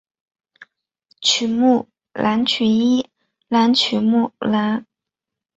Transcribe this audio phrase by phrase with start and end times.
[1.21, 3.01] 曲目一览曲目一
[3.49, 4.87] 览曲目一览